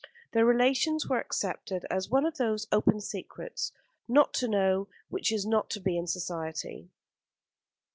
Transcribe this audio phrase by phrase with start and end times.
[0.31, 3.71] Their relations were accepted as one of those open secrets,
[4.07, 6.89] not to know which is not to be in Society.